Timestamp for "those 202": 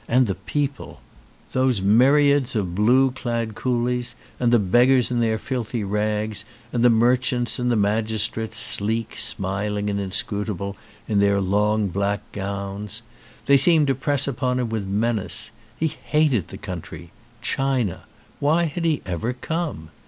1.51-1.77